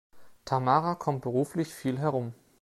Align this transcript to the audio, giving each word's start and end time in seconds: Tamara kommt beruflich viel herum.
Tamara 0.45 0.95
kommt 0.95 1.21
beruflich 1.21 1.71
viel 1.75 1.99
herum. 1.99 2.33